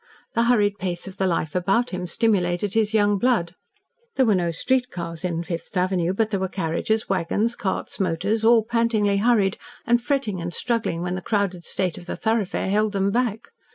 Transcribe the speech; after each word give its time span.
The 0.33 0.45
hurried 0.45 0.79
pace 0.79 1.07
of 1.07 1.17
the 1.17 1.27
life 1.27 1.53
about 1.53 1.91
him 1.91 2.07
stimulated 2.07 2.73
his 2.73 2.91
young 2.91 3.19
blood. 3.19 3.53
There 4.15 4.25
were 4.25 4.33
no 4.33 4.49
street 4.49 4.89
cars 4.89 5.23
in 5.23 5.43
Fifth 5.43 5.77
Avenue, 5.77 6.11
but 6.11 6.31
there 6.31 6.39
were 6.39 6.47
carriages, 6.47 7.07
waggons, 7.07 7.55
carts, 7.55 7.99
motors, 7.99 8.43
all 8.43 8.65
pantingly 8.65 9.17
hurried, 9.17 9.59
and 9.85 10.01
fretting 10.01 10.41
and 10.41 10.51
struggling 10.51 11.03
when 11.03 11.13
the 11.13 11.21
crowded 11.21 11.65
state 11.65 11.99
of 11.99 12.07
the 12.07 12.15
thoroughfare 12.15 12.71
held 12.71 12.93
them 12.93 13.11
back. 13.11 13.49